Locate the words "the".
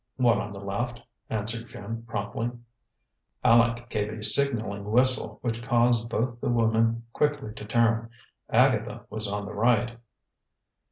0.51-0.65, 6.41-6.49, 9.45-9.53